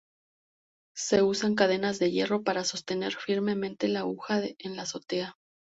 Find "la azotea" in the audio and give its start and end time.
4.75-5.35